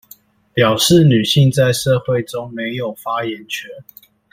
[0.51, 3.69] 表示女性在社會中沒有發言權